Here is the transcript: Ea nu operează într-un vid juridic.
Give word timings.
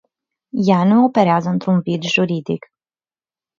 Ea 0.65 0.83
nu 0.83 1.03
operează 1.05 1.49
într-un 1.49 1.79
vid 1.81 2.03
juridic. 2.03 2.65